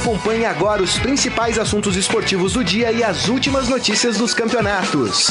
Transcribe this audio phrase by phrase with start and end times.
[0.00, 5.28] Acompanhe agora os principais assuntos esportivos do dia e as últimas notícias dos campeonatos.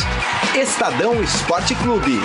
[0.55, 2.19] Estadão Esporte Clube.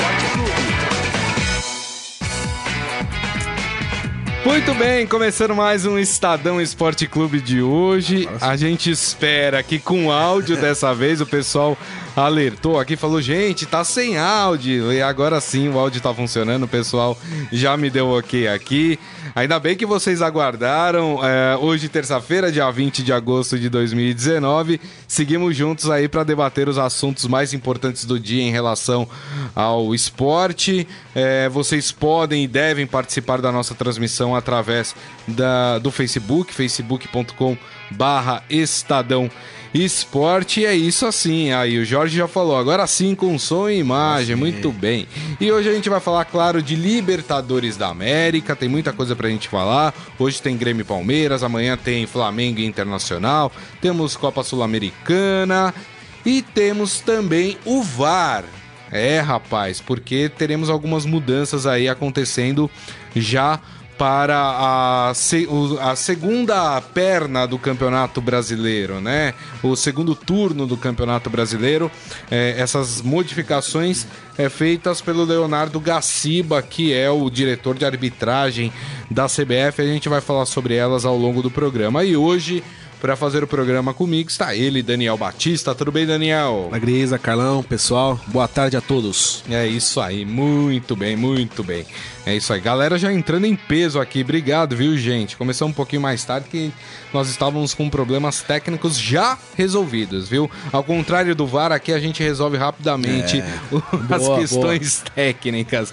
[4.45, 8.29] Muito bem, começando mais um Estadão Esporte Clube de hoje.
[8.43, 11.79] A gente espera que com áudio dessa vez o pessoal
[12.17, 14.93] alertou aqui, falou: gente, tá sem áudio.
[14.93, 17.19] E agora sim o áudio tá funcionando, o pessoal
[17.53, 18.99] já me deu ok aqui.
[19.35, 21.19] Ainda bem que vocês aguardaram.
[21.25, 26.79] É, hoje, terça-feira, dia 20 de agosto de 2019, seguimos juntos aí para debater os
[26.79, 29.09] assuntos mais importantes do dia em relação
[29.55, 30.87] ao esporte.
[31.15, 34.95] É, vocês podem e devem participar da nossa transmissão através
[35.27, 37.57] da, do Facebook, facebook.com
[37.91, 39.31] barra Estadão
[39.75, 40.65] Esporte.
[40.65, 41.53] É isso assim.
[41.53, 45.09] Aí o Jorge já falou, agora sim com som e imagem, muito bem.
[45.41, 49.29] E hoje a gente vai falar, claro, de Libertadores da América, tem muita coisa pra
[49.29, 49.93] gente falar.
[50.19, 53.51] Hoje tem Grêmio e Palmeiras, amanhã tem Flamengo e Internacional,
[53.81, 55.75] temos Copa Sul-Americana
[56.25, 58.45] e temos também o VAR.
[58.93, 62.71] É, rapaz, porque teremos algumas mudanças aí acontecendo
[63.17, 63.59] já
[63.97, 69.35] para a, a, segunda perna do Campeonato Brasileiro, né?
[69.63, 71.91] O segundo turno do Campeonato Brasileiro.
[72.31, 74.07] É, essas modificações
[74.37, 78.73] é, feitas pelo Leonardo Gaciba, que é o diretor de arbitragem
[79.11, 79.81] da CBF.
[79.81, 82.05] A gente vai falar sobre elas ao longo do programa.
[82.05, 82.63] E hoje
[83.05, 85.75] para fazer o programa comigo está ele, Daniel Batista.
[85.75, 86.71] Tudo bem, Daniel?
[86.73, 89.45] Magrisa, Carlão, pessoal, boa tarde a todos.
[89.51, 91.85] É isso aí, muito bem, muito bem.
[92.27, 94.23] É isso aí, galera já entrando em peso aqui.
[94.23, 95.37] Obrigado, viu, gente?
[95.37, 96.73] Começou um pouquinho mais tarde que
[97.13, 100.51] nós estávamos com problemas técnicos já resolvidos, viu?
[100.73, 103.47] Ao contrário do VAR, aqui a gente resolve rapidamente é.
[104.15, 105.11] as boa, questões boa.
[105.15, 105.93] técnicas.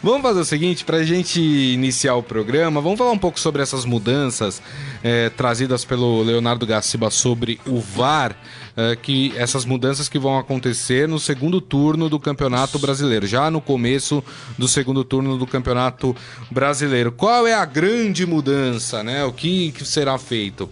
[0.00, 3.60] Vamos fazer o seguinte, para a gente iniciar o programa, vamos falar um pouco sobre
[3.60, 4.62] essas mudanças
[5.02, 8.36] é, trazidas pelo Leonardo Gaciba sobre o VAR.
[8.72, 13.60] Uh, que essas mudanças que vão acontecer no segundo turno do Campeonato Brasileiro, já no
[13.60, 14.24] começo
[14.56, 16.16] do segundo turno do Campeonato
[16.50, 17.12] Brasileiro.
[17.12, 19.24] Qual é a grande mudança, né?
[19.24, 20.70] O que será feito?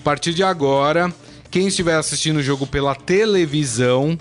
[0.00, 1.12] A partir de agora,
[1.50, 4.16] quem estiver assistindo o jogo pela televisão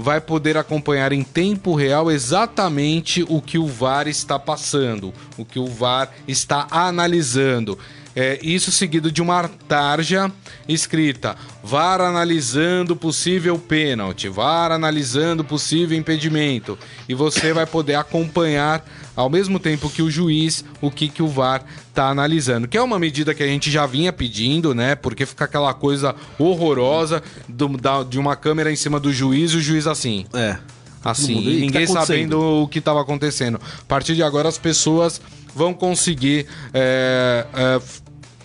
[0.00, 5.58] vai poder acompanhar em tempo real exatamente o que o VAR está passando, o que
[5.58, 7.78] o VAR está analisando.
[8.14, 10.30] É, isso seguido de uma tarja
[10.68, 16.78] escrita VAR analisando possível pênalti, VAR analisando possível impedimento.
[17.08, 18.84] E você vai poder acompanhar
[19.14, 22.66] ao mesmo tempo que o juiz o que, que o VAR está analisando.
[22.66, 24.94] Que é uma medida que a gente já vinha pedindo, né?
[24.94, 29.56] Porque fica aquela coisa horrorosa do, da, de uma câmera em cima do juiz e
[29.56, 30.26] o juiz assim.
[30.32, 30.56] É.
[31.02, 33.58] Assim, ninguém tá sabendo o que estava acontecendo.
[33.58, 35.20] A partir de agora as pessoas
[35.54, 36.46] vão conseguir.
[36.72, 37.80] É, é,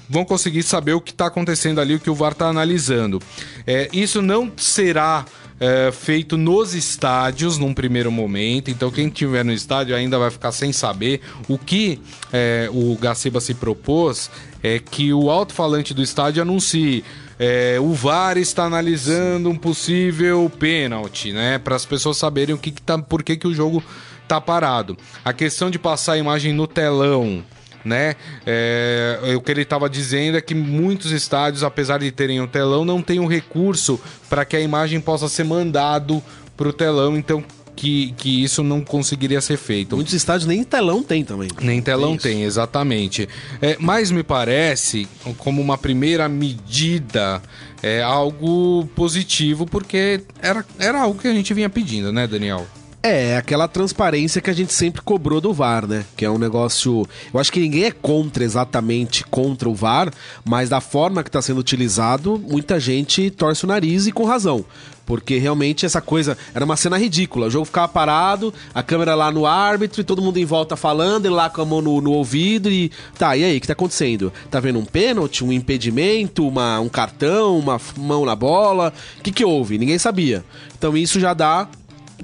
[0.10, 3.22] vão conseguir saber o que está acontecendo ali, o que o VAR está analisando.
[3.66, 5.26] É, isso não será
[5.60, 8.70] é, feito nos estádios num primeiro momento.
[8.70, 11.22] Então, quem estiver no estádio ainda vai ficar sem saber.
[11.48, 12.00] O que
[12.32, 14.30] é, o Gaciba se propôs
[14.62, 17.04] é que o alto-falante do estádio anuncie.
[17.38, 21.58] É, o VAR está analisando um possível pênalti, né?
[21.58, 23.84] Para as pessoas saberem o que, que tá, por que, que o jogo
[24.28, 24.98] tá parado.
[25.24, 27.44] A questão de passar a imagem no telão,
[27.84, 28.16] né?
[28.46, 32.84] É, o que ele estava dizendo é que muitos estádios, apesar de terem um telão,
[32.84, 34.00] não têm um recurso
[34.30, 36.22] para que a imagem possa ser mandado
[36.58, 37.16] para o telão.
[37.16, 37.44] Então,
[37.76, 39.96] que, que isso não conseguiria ser feito.
[39.96, 41.50] Muitos estádios nem telão tem também.
[41.62, 43.28] Nem telão tem, exatamente.
[43.62, 45.08] É, mas me parece,
[45.38, 47.42] como uma primeira medida,
[47.84, 52.66] é algo positivo, porque era, era algo que a gente vinha pedindo, né, Daniel?
[53.06, 56.04] É, é, aquela transparência que a gente sempre cobrou do VAR, né?
[56.18, 57.08] Que é um negócio.
[57.32, 60.12] Eu acho que ninguém é contra exatamente contra o VAR,
[60.44, 64.66] mas da forma que está sendo utilizado, muita gente torce o nariz e com razão.
[65.06, 67.46] Porque realmente essa coisa era uma cena ridícula.
[67.46, 71.28] O jogo ficava parado, a câmera lá no árbitro e todo mundo em volta falando,
[71.28, 72.92] ele lá com a mão no, no ouvido e.
[73.20, 74.34] Tá, e aí, o que tá acontecendo?
[74.50, 78.92] Tá vendo um pênalti, um impedimento, uma, um cartão, uma mão na bola?
[79.20, 79.78] O que, que houve?
[79.78, 80.44] Ninguém sabia.
[80.76, 81.68] Então isso já dá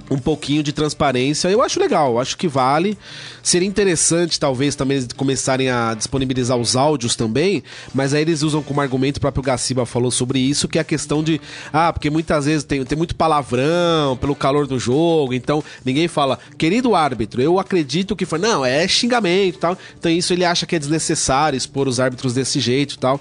[0.10, 1.50] um pouquinho de transparência.
[1.50, 2.98] Eu acho legal, acho que vale.
[3.42, 8.82] Seria interessante, talvez, também começarem a disponibilizar os áudios também, mas aí eles usam como
[8.82, 11.40] argumento, o próprio Gaciba falou sobre isso, que é a questão de.
[11.72, 16.38] Ah, porque muitas vezes tem, tem muito palavrão pelo calor do jogo, então ninguém fala,
[16.58, 18.40] querido árbitro, eu acredito que foi.
[18.40, 19.78] Não, é xingamento tal.
[19.98, 23.20] Então isso ele acha que é desnecessário expor os árbitros desse jeito tal.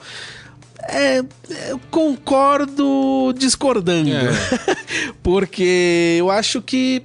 [0.88, 1.22] É,
[1.90, 4.10] concordo discordando.
[4.10, 4.30] É.
[5.22, 7.02] Porque eu acho que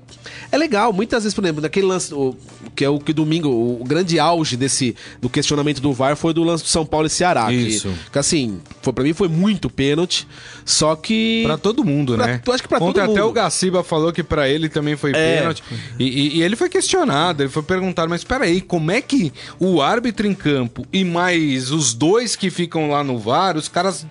[0.52, 2.36] É legal, muitas vezes, por exemplo, naquele lance, o,
[2.76, 6.44] que é o que domingo, o, grande auge desse do questionamento do VAR foi do
[6.44, 7.52] lance do São Paulo e Ceará.
[7.52, 7.90] Isso.
[8.06, 10.28] Que, que assim, foi, pra mim foi muito pênalti,
[10.64, 11.44] só que.
[11.46, 12.42] Pra todo mundo, Pra- né?
[12.48, 13.30] acho que pra Ontem todo até mundo.
[13.30, 15.38] o Gaciba falou que pra ele também foi É.
[15.38, 15.64] pênalti.
[16.00, 19.82] E, e- e ele foi questionado, ele foi perguntado, mas peraí, como é que o
[19.82, 24.06] árbitro em campo e mais os dois que ficam lá no VAR, os caras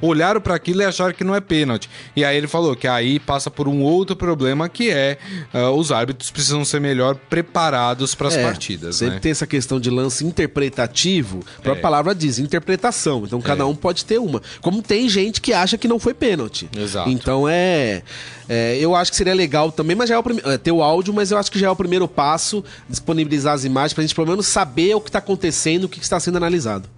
[0.00, 1.88] olharam pra aquilo e acharam que não é pênalti.
[2.14, 5.18] E aí ele falou que aí passa por um outro problema que é
[5.52, 9.20] ah, os árbitros precisam ser melhor preparados para as É, partidas, Sempre né?
[9.20, 11.40] tem essa questão de lance interpretativo.
[11.58, 11.82] A própria É.
[11.82, 13.24] palavra diz, interpretação.
[13.24, 14.42] Então cada um pode ter uma.
[14.60, 16.68] Como tem gente que acha que não foi pênalti.
[16.76, 17.08] Exato.
[17.10, 18.02] Então é,
[18.48, 20.82] é, Eu acho que seria legal também, mas já é o prime- é, ter o
[20.82, 24.14] áudio, mas eu acho que já é o primeiro passo disponibilizar as imagens pra gente
[24.14, 26.88] pelo menos saber o que tá acontecendo, o que está sendo analisado.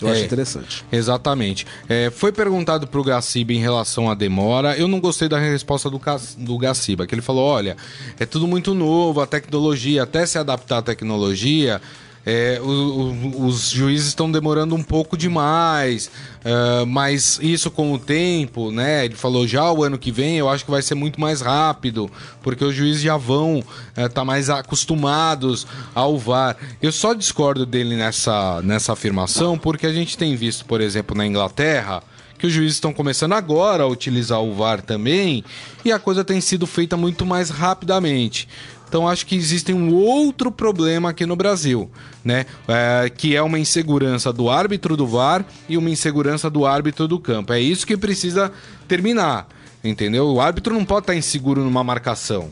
[0.00, 0.12] Eu É.
[0.12, 0.84] acho interessante.
[0.90, 1.66] Exatamente.
[1.88, 4.76] É, foi perguntado pro Gaciba em relação à demora.
[4.76, 6.00] Eu não gostei da resposta do,
[6.38, 7.76] do Gaciba, que ele falou: olha,
[8.18, 11.80] é tudo muito novo, a tecnologia, até se adaptar à tecnologia.
[12.26, 16.10] É, o- o- os juízes estão demorando um pouco demais,
[16.44, 19.06] é, mas isso com o tempo, né?
[19.06, 22.10] Ele falou já o ano que vem eu acho que vai ser muito mais rápido,
[22.42, 23.64] porque os juízes já vão
[23.96, 26.56] estar mais acostumados ao VAR.
[26.82, 31.26] Eu só discordo dele nessa, nessa afirmação, porque a gente tem visto, por exemplo, na
[31.26, 32.02] Inglaterra,
[32.38, 35.44] que os juízes estão começando agora a utilizar o VAR também,
[35.84, 38.48] e a coisa tem sido feita muito mais rapidamente.
[38.90, 41.88] Então acho que existe um outro problema aqui no Brasil,
[42.24, 42.44] né?
[42.66, 47.16] É, que é uma insegurança do árbitro do VAR e uma insegurança do árbitro do
[47.20, 47.52] campo.
[47.52, 48.50] É isso que precisa
[48.88, 49.46] terminar,
[49.84, 50.26] entendeu?
[50.26, 52.50] O árbitro não pode estar inseguro numa marcação.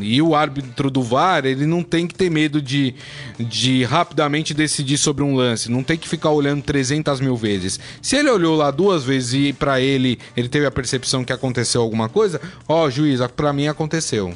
[0.00, 2.94] E o árbitro do VAR, ele não tem que ter medo de,
[3.38, 5.70] de rapidamente decidir sobre um lance.
[5.70, 7.78] Não tem que ficar olhando 300 mil vezes.
[8.00, 11.80] Se ele olhou lá duas vezes e pra ele, ele teve a percepção que aconteceu
[11.80, 14.32] alguma coisa, ó, juiz, pra mim aconteceu.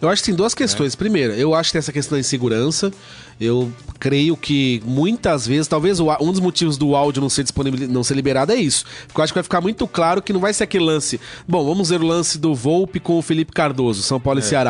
[0.00, 0.94] Eu acho que tem duas questões.
[0.94, 2.90] Primeiro, eu acho que tem essa questão da insegurança.
[3.38, 8.04] Eu creio que muitas vezes, talvez um dos motivos do áudio não ser disponível, não
[8.04, 8.84] ser liberado é isso.
[9.06, 11.20] Porque eu acho que vai ficar muito claro que não vai ser aquele lance.
[11.48, 14.69] Bom, vamos ver o lance do Volpe com o Felipe Cardoso, São Paulo e Ceará.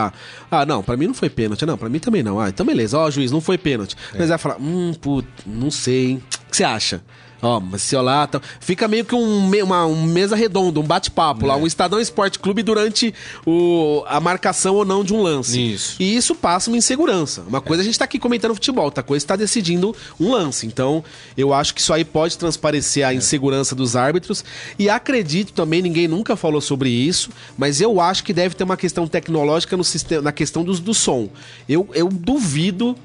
[0.50, 1.64] Ah, não, pra mim não foi pênalti.
[1.67, 2.41] Não, pra mim também não.
[2.41, 2.99] Ah, então beleza.
[2.99, 3.97] Ó, juiz, não foi pênalti.
[4.19, 6.23] Mas vai falar, hum, put, não sei, hein?
[6.47, 7.02] O que você acha?
[7.43, 8.41] Ó, mas se olhar, tá...
[8.61, 12.63] fica meio que um, uma um mesa redonda, um bate-papo lá, um Estadão Esporte Clube
[12.63, 13.15] durante
[13.47, 15.73] o, a marcação ou não de um lance.
[15.73, 15.97] Isso.
[16.01, 17.43] E isso passa uma insegurança.
[17.43, 20.67] Uma coisa a gente tá aqui comentando futebol, outra coisa está decidindo um lance.
[20.67, 21.03] Então,
[21.37, 24.45] eu acho que isso aí pode transparecer a insegurança dos árbitros.
[24.79, 28.77] E acredito também, ninguém nunca falou sobre isso, mas eu acho que deve ter uma
[28.77, 31.29] questão tecnológica no sistema, na questão dos, do som.
[31.69, 32.97] Eu, eu duvido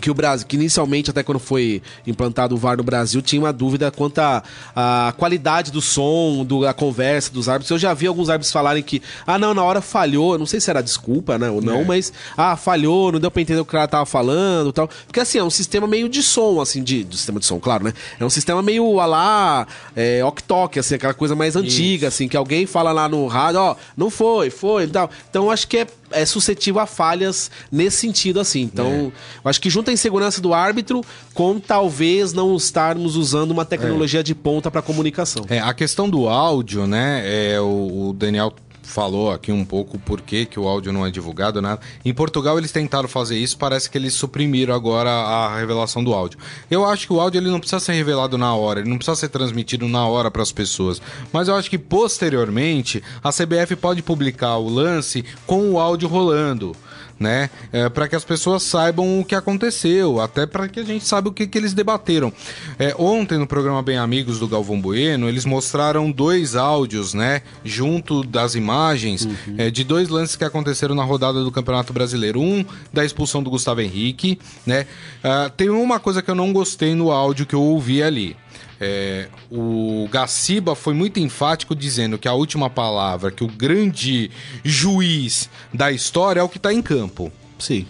[0.00, 3.52] que o Brasil, que inicialmente, até quando foi implantado o VAR no Brasil, tinha uma
[3.52, 7.70] dúvida quanto à qualidade do som, do, da conversa dos árbitros.
[7.70, 10.68] Eu já vi alguns árbitros falarem que, ah, não, na hora falhou, não sei se
[10.70, 11.84] era desculpa, né, ou não, É.
[11.84, 14.88] mas, ah, falhou, não deu pra entender o que o cara tava falando e tal.
[15.06, 17.84] Porque, assim, é um sistema meio de som, assim, de, do sistema de som, claro,
[17.84, 17.92] né?
[18.18, 20.44] É um sistema meio, a lá, é, ok
[20.80, 24.50] assim, aquela coisa mais antiga, assim, que alguém fala lá no rádio, ó, não foi,
[24.50, 25.10] foi e tal.
[25.30, 28.60] Então, eu acho que é é suscetível a falhas nesse sentido, assim.
[28.62, 28.98] Então, É.
[29.06, 29.12] eu
[29.44, 31.02] acho que junta a insegurança do árbitro
[31.32, 35.44] com talvez não estarmos usando uma tecnologia de ponta para comunicação.
[35.48, 37.22] É, a questão do áudio, né?
[37.24, 38.52] É, o, o Daniel
[38.84, 41.80] falou aqui um pouco por que, o áudio não é divulgado, nada.
[42.04, 46.38] Em Portugal eles tentaram fazer isso, parece que eles suprimiram agora a revelação do áudio.
[46.70, 49.16] Eu acho que o áudio ele não precisa ser revelado na hora, ele não precisa
[49.16, 51.00] ser transmitido na hora para as pessoas.
[51.32, 56.76] Mas eu acho que posteriormente a CBF pode publicar o lance com o áudio rolando
[57.18, 57.50] né?
[57.72, 61.28] É, para que as pessoas saibam o que aconteceu, até para que a gente saiba
[61.28, 62.32] o que, que eles debateram.
[62.78, 67.42] É, ontem no programa Bem Amigos do Galvão Bueno, eles mostraram dois áudios, né?
[67.64, 69.28] Junto das imagens
[69.58, 72.40] é, de dois lances que aconteceram na rodada do Campeonato Brasileiro.
[72.40, 74.86] Um da expulsão do Gustavo Henrique, né?
[75.22, 78.36] Ah, tem uma coisa que eu não gostei no áudio que eu ouvi ali.
[78.80, 84.30] É, o Gaciba foi muito enfático dizendo que a última palavra, que o grande
[84.62, 87.32] juiz da história é o que está em campo.
[87.58, 87.86] Sim.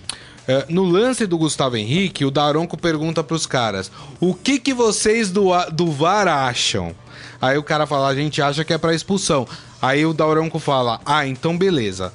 [0.47, 3.91] É, no lance do Gustavo Henrique, o Daronco pergunta pros caras:
[4.21, 6.95] o que, que vocês do, do VAR acham?
[7.41, 9.49] Aí o cara fala: a gente acha que é pra expulsão.
[9.81, 12.13] Aí o Daronco fala: ah, então beleza.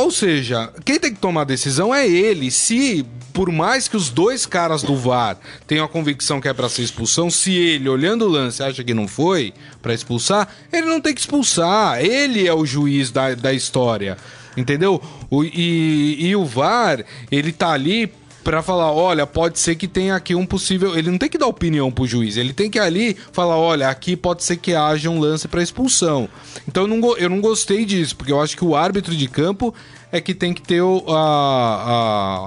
[0.00, 2.50] Ou seja, quem tem que tomar a decisão é ele.
[2.50, 3.04] Se,
[3.34, 6.82] por mais que os dois caras do VAR tenham a convicção que é pra ser
[6.82, 9.52] expulsão, se ele, olhando o lance, acha que não foi
[9.82, 12.02] pra expulsar, ele não tem que expulsar.
[12.02, 14.16] Ele é o juiz da, da história.
[14.56, 15.00] Entendeu?
[15.30, 20.14] O- e, e o VAR, ele tá ali pra falar, olha, pode ser que tenha
[20.14, 20.96] aqui um possível.
[20.96, 24.16] Ele não tem que dar opinião pro juiz, ele tem que ali falar, olha, aqui
[24.16, 26.28] pode ser que haja um lance pra expulsão.
[26.66, 29.74] Então eu não, eu não gostei disso, porque eu acho que o árbitro de campo
[30.12, 31.14] é que tem que ter a,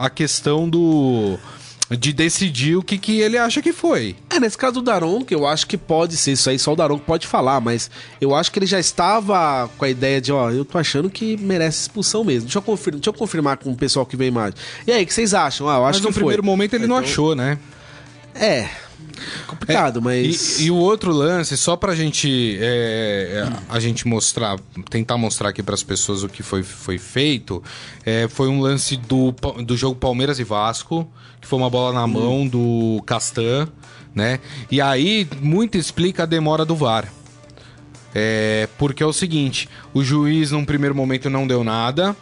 [0.01, 1.37] a, a questão do
[1.97, 4.15] de decidir o que, que ele acha que foi.
[4.29, 6.75] É, nesse caso do Daron, que eu acho que pode ser isso aí, só o
[6.75, 10.49] Daron pode falar, mas eu acho que ele já estava com a ideia de, ó,
[10.51, 12.43] eu tô achando que merece expulsão mesmo.
[12.43, 14.53] Deixa eu, confirmar, deixa eu confirmar com o pessoal que vem imagem.
[14.87, 15.67] E aí, o que vocês acham?
[15.69, 16.49] Ah, eu acho mas no que primeiro foi.
[16.51, 17.57] momento ele não Então- achou, né?
[18.35, 18.67] É.
[19.47, 20.59] Complicado, É, mas.
[20.59, 24.57] E, e o outro lance, só pra gente, é, a gente mostrar,
[24.89, 27.63] tentar mostrar aqui pras pessoas o que foi, foi feito,
[28.05, 29.33] é, foi um lance do,
[29.63, 31.07] do jogo Palmeiras e Vasco,
[31.39, 33.67] que foi uma bola na mão do Castan,
[34.13, 34.39] né?
[34.71, 37.11] E aí, muito explica a demora do VAR.
[38.15, 42.15] É, porque é o seguinte, o juiz num primeiro momento não deu nada,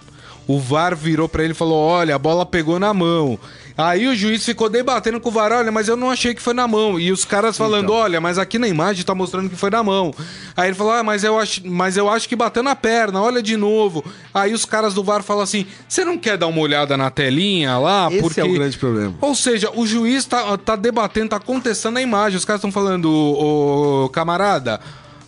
[0.48, 3.38] o VAR virou pra ele e falou: "Olha, a bola pegou na mão".
[3.82, 6.54] Aí o juiz ficou debatendo com o VAR, olha, mas eu não achei que foi
[6.54, 7.00] na mão.
[7.00, 7.96] E os caras falando, Então.
[7.96, 10.14] olha, mas aqui na imagem tá mostrando que foi na mão.
[10.56, 13.42] Aí ele falou, ah, mas eu acho, mas eu acho que bateu na perna, olha
[13.42, 14.04] de novo.
[14.34, 17.78] Aí os caras do VAR falam assim: você não quer dar uma olhada na telinha
[17.78, 18.08] lá?
[18.12, 18.42] Esse porque...
[18.42, 19.16] é o grande problema.
[19.22, 22.38] Ou seja, o juiz tá, tá debatendo, tá contestando a imagem.
[22.38, 24.80] Os caras estão falando, ô, ô, camarada,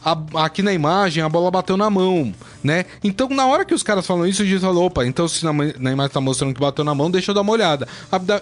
[0.04, 2.86] a- aqui na imagem a bola bateu na mão, né?
[3.04, 5.52] Então, na hora que os caras falam isso, o juiz falou, opa, então se na,
[5.52, 7.88] ma- na imagem tá mostrando que bateu na mão, deixa eu dar uma olhada.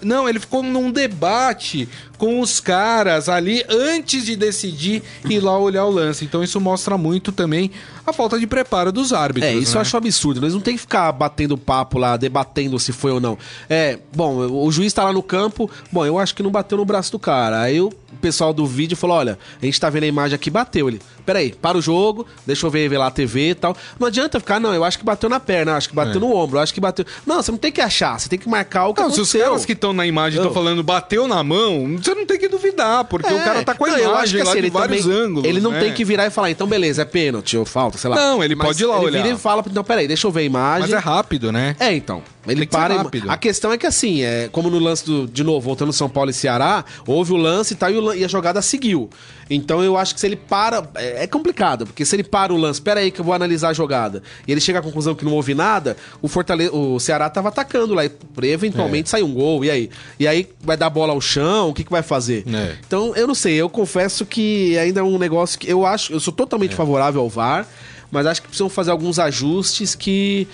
[0.03, 5.85] Não, ele ficou num debate com os caras ali antes de decidir ir lá olhar
[5.85, 6.23] o lance.
[6.23, 7.71] Então, isso mostra muito também
[8.05, 9.51] a falta de preparo dos árbitros.
[9.51, 9.77] É, isso né?
[9.77, 10.39] eu acho absurdo.
[10.41, 13.37] Eles não tem que ficar batendo papo lá, debatendo se foi ou não.
[13.69, 16.85] É, bom, o juiz tá lá no campo, bom, eu acho que não bateu no
[16.85, 17.59] braço do cara.
[17.61, 20.87] Aí o pessoal do vídeo falou: olha, a gente tá vendo a imagem aqui, bateu.
[20.89, 23.75] Ele, peraí, para o jogo, deixa eu ver, ver lá a TV e tal.
[23.99, 26.19] Não adianta ficar, não, eu acho que bateu na perna, acho que bateu É.
[26.19, 27.05] no ombro, acho que bateu.
[27.25, 29.27] Não, você não tem que achar, você tem que marcar o que Não, se os
[29.29, 29.45] aconteceu.
[29.49, 33.03] caras que estão na imagem estão falando bateu na mão, você não tem que duvidar,
[33.05, 34.57] porque o É, cara tá com a não, imagem eu acho que, lá assim, de
[34.59, 35.45] ele vários também- ângulos.
[35.49, 35.79] Ele não né?
[35.79, 38.15] tem que virar e falar, então beleza, é pênalti ou falta, sei lá.
[38.15, 39.23] Não, ele Mas pode ir lá ele olhar.
[39.23, 40.81] vira e fala, não, peraí, deixa eu ver a imagem.
[40.81, 41.75] Mas é rápido, né?
[41.79, 42.21] É, então.
[42.47, 42.93] Ele para.
[42.95, 43.29] e- rápido.
[43.29, 45.27] A questão é que assim, é, como no lance do.
[45.27, 48.25] De novo, voltando São Paulo e Ceará, houve o lance e tal, e, o e
[48.25, 49.09] a jogada seguiu.
[49.49, 50.83] Então eu acho que se ele para.
[50.95, 53.69] É, é complicado, porque se ele para o lance, pera aí que eu vou analisar
[53.69, 57.29] a jogada, e ele chega à conclusão que não houve nada, o, Fortale o Ceará
[57.29, 58.11] tava atacando lá, e
[58.43, 59.11] eventualmente É.
[59.11, 59.89] sai um gol, e aí?
[60.19, 62.43] E aí vai dar bola ao chão, o que, que vai fazer?
[62.47, 62.75] É.
[62.87, 66.19] Então, eu não sei, eu confesso que ainda é um negócio que eu acho, eu
[66.19, 66.37] sou É.
[66.37, 67.67] totalmente favorável ao VAR,
[68.09, 70.47] mas acho que precisam fazer alguns ajustes que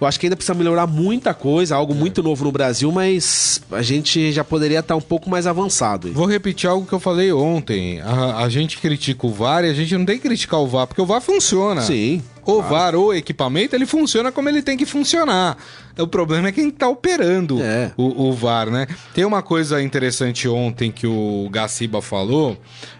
[0.00, 3.82] eu acho que ainda precisa melhorar muita coisa, algo muito novo no Brasil, mas a
[3.82, 6.12] gente já poderia estar um pouco mais avançado.
[6.12, 8.00] Vou repetir algo que eu falei ontem.
[8.00, 10.86] A, a gente critica o VAR e a gente não tem que criticar o VAR,
[10.86, 11.82] porque o VAR funciona.
[11.82, 12.22] Sim.
[12.58, 15.56] O VAR ou equipamento, ele funciona como ele tem que funcionar.
[15.98, 17.92] O problema é quem tá operando É.
[17.96, 18.86] o, o VAR, né?
[19.14, 22.56] Tem uma coisa interessante ontem que o Gaciba falou.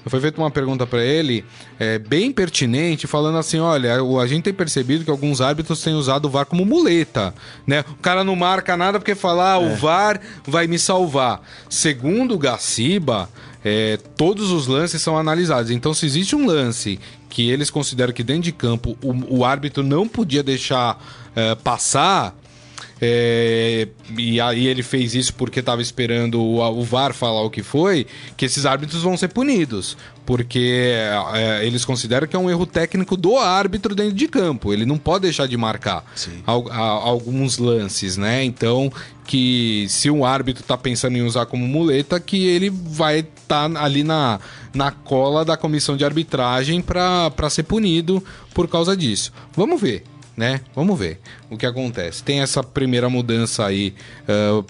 [0.06, 1.44] Foi feita uma pergunta pra ele,
[1.78, 5.94] é, bem pertinente, falando assim: olha, o- a gente tem percebido que alguns árbitros têm
[5.94, 7.32] usado o VAR como muleta,
[7.66, 7.84] né?
[7.90, 9.72] O cara não marca nada porque fala, ah, É.
[9.72, 11.40] o VAR vai me salvar.
[11.68, 13.28] Segundo o Gaciba,
[13.64, 15.70] é, todos os lances são analisados.
[15.70, 16.98] Então, se existe um lance
[17.30, 21.02] que eles consideram que dentro de campo o, o árbitro não podia deixar
[21.34, 22.36] é, passar.
[23.00, 27.62] é, e aí ele fez isso porque estava esperando o, o VAR falar o que
[27.62, 28.06] foi,
[28.36, 29.96] que esses árbitros vão ser punidos.
[30.26, 30.92] Porque
[31.34, 34.72] é, eles consideram que é um erro técnico do árbitro dentro de campo.
[34.72, 36.04] Ele não pode deixar de marcar
[36.46, 38.44] al- a- alguns lances, né?
[38.44, 38.92] Então,
[39.24, 44.04] que se um árbitro tá pensando em usar como muleta, que ele vai estar ali
[44.04, 44.38] na,
[44.72, 48.22] na cola da comissão de arbitragem para ser punido
[48.54, 49.32] por causa disso.
[49.56, 50.04] Vamos ver.
[50.36, 50.62] Né?
[50.74, 52.22] Vamos ver o que acontece.
[52.22, 53.92] Tem essa primeira mudança aí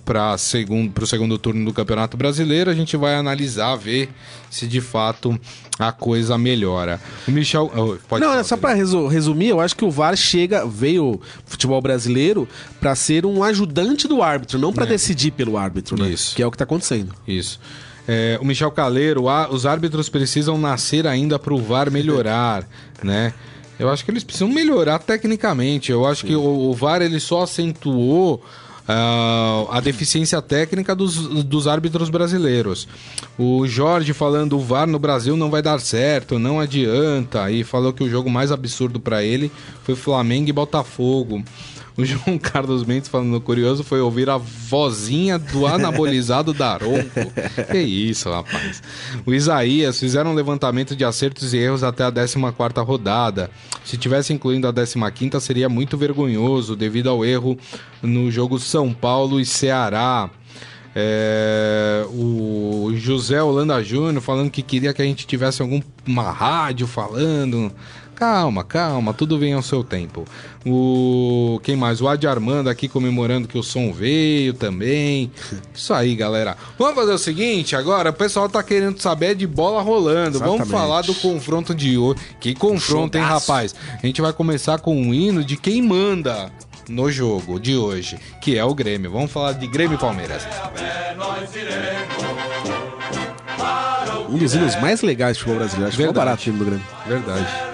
[0.04, 2.68] para segundo, o segundo turno do Campeonato Brasileiro.
[2.70, 4.08] A gente vai analisar, ver
[4.50, 5.38] se de fato
[5.78, 7.00] a coisa melhora.
[7.28, 7.70] O Michel.
[7.72, 11.20] oh, pode não, falar, é só resu- resumir, eu acho que o VAR chega, veio
[11.44, 12.48] futebol brasileiro
[12.80, 16.08] pra ser um ajudante do árbitro, não pra decidir pelo árbitro, né?
[16.08, 16.12] É.
[16.12, 16.34] Isso.
[16.34, 17.14] Que é o que tá acontecendo.
[17.28, 17.60] Isso.
[18.12, 22.66] É, o Michel Caleiro, a- os árbitros precisam nascer ainda para o VAR melhorar,
[23.04, 23.32] né?
[23.78, 25.92] Eu acho que eles precisam melhorar tecnicamente.
[25.92, 26.40] Eu acho que o,
[26.70, 28.42] o VAR ele só acentuou
[28.88, 31.14] ah, a deficiência técnica dos,
[31.44, 32.88] dos árbitros brasileiros.
[33.38, 37.48] O Jorge falando o VAR no Brasil não vai dar certo, não adianta.
[37.50, 39.52] E falou que o jogo mais absurdo para ele
[39.84, 41.42] foi Flamengo e Botafogo.
[42.00, 47.20] O João Carlos Mendes falando curioso foi ouvir a vozinha do anabolizado Daronco.
[47.70, 48.82] que isso, rapaz.
[49.26, 53.50] O Isaías fizeram um levantamento de acertos e erros até a 14ª rodada.
[53.84, 57.58] Se tivesse incluindo a 15ª seria muito vergonhoso devido ao erro
[58.02, 60.30] no jogo São Paulo e Ceará.
[60.96, 67.70] É, o José Holanda Júnior falando que queria que a gente tivesse alguma rádio falando.
[68.20, 70.26] Calma, calma, tudo vem ao seu tempo.
[70.66, 72.02] O quem mais?
[72.02, 75.32] O Adi Armando aqui comemorando que o som veio também.
[75.72, 76.54] Isso aí, galera.
[76.78, 80.36] Vamos fazer o seguinte, agora o pessoal tá querendo saber de bola rolando.
[80.36, 80.58] Exatamente.
[80.58, 82.20] Vamos falar do confronto de hoje.
[82.38, 83.74] Que confronto, hein, rapaz?
[84.02, 86.52] A gente vai começar com um hino de quem manda
[86.90, 89.10] no jogo de hoje, que é o Grêmio.
[89.10, 90.46] Vamos falar de Grêmio e Palmeiras.
[94.28, 95.88] Um dos hinos mais legais do futebol brasileiro.
[95.88, 96.12] Acho Verdade.
[96.12, 96.86] que barato o do Grêmio.
[97.06, 97.70] Verdade.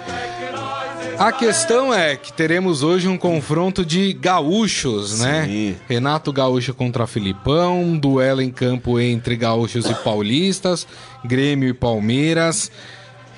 [1.19, 5.47] A questão é que teremos hoje um confronto de gaúchos, né?
[5.47, 5.77] Sim.
[5.89, 10.87] Renato Gaúcho contra Filipão, um duelo em campo entre gaúchos e paulistas,
[11.25, 12.71] Grêmio e Palmeiras.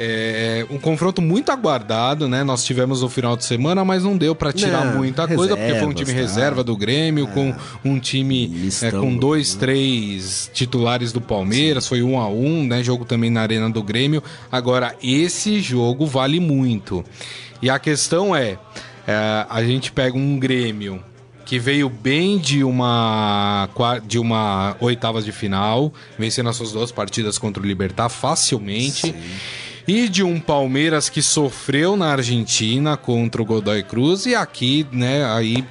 [0.00, 2.44] É um confronto muito aguardado, né?
[2.44, 5.74] Nós tivemos no final de semana, mas não deu para tirar não, muita coisa, porque
[5.74, 6.16] foi um time tá.
[6.16, 11.88] reserva do Grêmio, ah, com um time é, com dois, três titulares do Palmeiras, Sim.
[11.88, 12.82] foi um a um, né?
[12.82, 14.22] Jogo também na Arena do Grêmio.
[14.52, 17.04] Agora, esse jogo vale muito.
[17.60, 18.56] E a questão é,
[19.06, 21.02] é a gente pega um Grêmio
[21.48, 23.70] que veio bem de uma
[24.06, 29.08] de uma oitavas de final, vencendo as suas duas partidas contra o Libertar facilmente.
[29.08, 29.14] Sim.
[29.88, 35.24] E de um Palmeiras que sofreu na Argentina contra o Godoy Cruz e aqui, né,
[35.24, 35.64] aí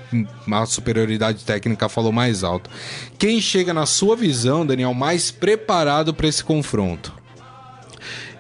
[0.51, 2.67] a superioridade técnica falou mais alto.
[3.19, 7.13] Quem chega na sua visão, Daniel, mais preparado para esse confronto?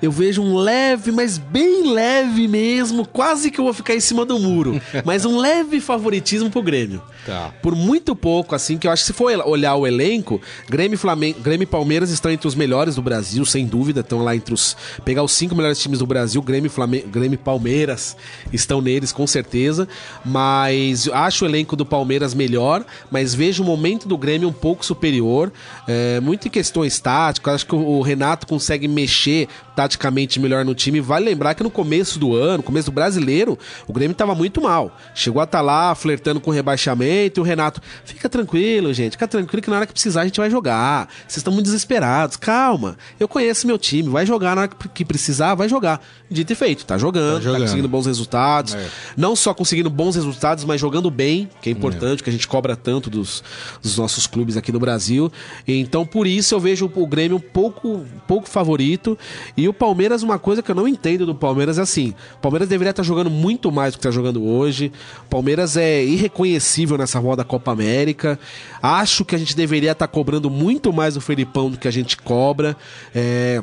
[0.01, 4.25] eu vejo um leve, mas bem leve mesmo, quase que eu vou ficar em cima
[4.25, 7.01] do muro, mas um leve favoritismo pro Grêmio.
[7.27, 7.53] Tá.
[7.61, 11.41] Por muito pouco, assim, que eu acho que se for olhar o elenco, Grêmio, Flamengo,
[11.41, 14.77] Grêmio e Palmeiras estão entre os melhores do Brasil, sem dúvida, estão lá entre os
[15.03, 18.15] pegar os cinco melhores times do Brasil, Grêmio, Flamengo, Grêmio e Palmeiras
[18.53, 19.89] estão neles com certeza,
[20.23, 24.85] mas acho o elenco do Palmeiras melhor, mas vejo o momento do Grêmio um pouco
[24.85, 25.51] superior,
[25.85, 31.01] é, muito em questões táticas, acho que o Renato consegue mexer taticamente melhor no time.
[31.01, 34.97] Vale lembrar que no começo do ano, começo do brasileiro, o Grêmio estava muito mal.
[35.13, 39.27] Chegou a estar tá lá flertando com rebaixamento e o Renato, fica tranquilo, gente, fica
[39.27, 41.07] tranquilo que na hora que precisar a gente vai jogar.
[41.27, 42.97] Vocês estão muito desesperados, calma.
[43.19, 46.01] Eu conheço meu time, vai jogar na hora que precisar, vai jogar.
[46.29, 47.59] Dito e feito, tá jogando, tá, jogando.
[47.59, 48.75] tá conseguindo bons resultados.
[48.75, 48.87] É.
[49.15, 52.23] Não só conseguindo bons resultados, mas jogando bem, que é importante, é.
[52.23, 53.43] que a gente cobra tanto dos,
[53.81, 55.31] dos nossos clubes aqui no Brasil.
[55.67, 59.17] Então, por isso eu vejo o Grêmio um pouco, pouco favorito
[59.55, 62.67] e o Palmeiras, uma coisa que eu não entendo do Palmeiras é assim: o Palmeiras
[62.67, 64.91] deveria estar jogando muito mais do que está jogando hoje.
[65.25, 68.37] O Palmeiras é irreconhecível nessa roda da Copa América.
[68.81, 72.17] Acho que a gente deveria estar cobrando muito mais o Felipão do que a gente
[72.17, 72.75] cobra.
[73.15, 73.61] É.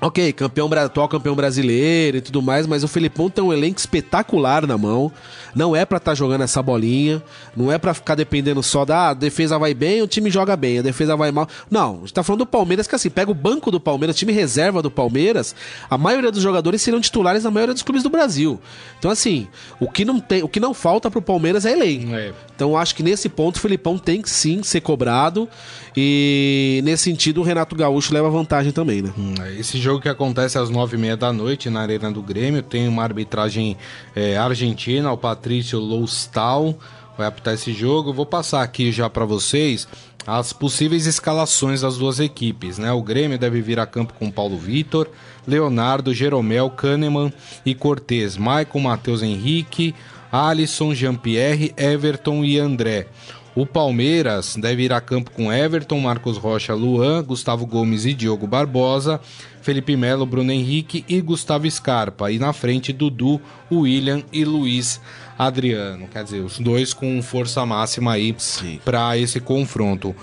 [0.00, 4.64] Ok, campeão, atual campeão brasileiro e tudo mais, mas o Felipão tem um elenco espetacular
[4.64, 5.10] na mão.
[5.56, 7.20] Não é para estar tá jogando essa bolinha,
[7.56, 10.78] não é para ficar dependendo só da ah, defesa vai bem, o time joga bem,
[10.78, 11.48] a defesa vai mal.
[11.68, 14.32] Não, a gente tá falando do Palmeiras que assim, pega o banco do Palmeiras, time
[14.32, 15.52] reserva do Palmeiras,
[15.90, 18.60] a maioria dos jogadores serão titulares na maioria dos clubes do Brasil.
[19.00, 19.48] Então assim,
[19.80, 22.14] o que não tem, o que não falta pro Palmeiras é elenco.
[22.14, 22.32] É.
[22.58, 25.48] Então acho que nesse ponto o Felipão tem que sim ser cobrado
[25.96, 29.12] e nesse sentido o Renato Gaúcho leva vantagem também, né?
[29.16, 32.20] Hum, é, esse jogo que acontece às nove e meia da noite na Arena do
[32.20, 33.76] Grêmio tem uma arbitragem
[34.12, 36.76] é, argentina, o Patrício Loustal
[37.16, 38.12] vai apitar esse jogo.
[38.12, 39.86] vou passar aqui já para vocês
[40.26, 42.90] as possíveis escalações das duas equipes, né?
[42.90, 45.08] O Grêmio deve vir a campo com Paulo Vitor,
[45.46, 47.32] Leonardo, Jeromel, Kahneman
[47.64, 49.94] e Cortez, Maicon, Matheus Henrique,
[50.30, 53.06] Alisson, Jean-Pierre, Everton e André.
[53.54, 58.46] O Palmeiras deve ir a campo com Everton, Marcos Rocha, Luan, Gustavo Gomes e Diogo
[58.46, 59.20] Barbosa,
[59.62, 62.30] Felipe Melo, Bruno Henrique e Gustavo Scarpa.
[62.30, 63.40] E na frente, Dudu,
[63.72, 65.00] William e Luiz
[65.36, 66.06] Adriano.
[66.06, 68.36] Quer dizer, os dois com força máxima aí
[68.84, 70.14] para esse confronto.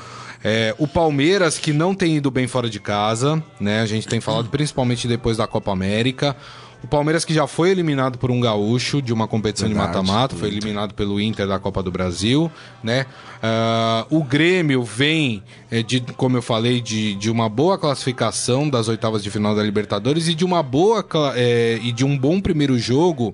[0.42, 3.82] É, o Palmeiras, que não tem ido bem fora de casa, né?
[3.82, 6.38] A gente tem falado principalmente depois da Copa América.
[6.86, 10.36] O Palmeiras que já foi eliminado por um gaúcho de uma competição Verdade, de mata-mata,
[10.36, 12.52] foi eliminado pelo Inter da Copa do Brasil,
[12.84, 13.08] né?
[13.38, 18.88] Uh, o Grêmio vem, é, de, como eu falei, de, de uma boa classificação das
[18.88, 22.78] oitavas de final da Libertadores e de uma boa é, e de um bom primeiro
[22.78, 23.34] jogo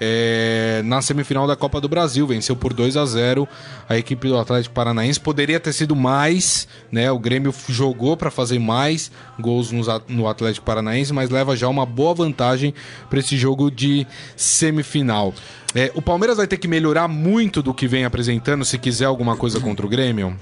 [0.00, 2.26] é, na semifinal da Copa do Brasil.
[2.26, 3.48] Venceu por 2 a 0
[3.88, 5.18] a equipe do Atlético Paranaense.
[5.20, 7.10] Poderia ter sido mais, né?
[7.10, 9.70] O Grêmio jogou para fazer mais gols
[10.08, 12.74] no Atlético Paranaense, mas leva já uma boa vantagem
[13.08, 14.06] para esse jogo de
[14.36, 15.34] semifinal.
[15.74, 19.36] É, o Palmeiras vai ter que melhorar muito do que vem apresentando se quiser alguma
[19.36, 20.36] coisa contra o Grêmio?